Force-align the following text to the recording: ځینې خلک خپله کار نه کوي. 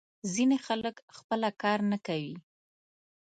ځینې 0.33 0.57
خلک 0.65 0.95
خپله 1.17 1.49
کار 1.61 1.79
نه 1.91 1.97
کوي. 2.05 2.35